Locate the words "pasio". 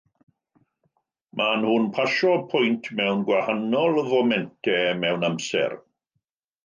1.97-2.33